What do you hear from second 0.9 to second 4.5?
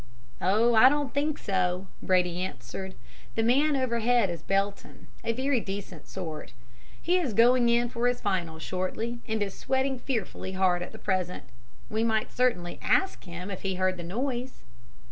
think so,' Brady answered. 'The man overhead is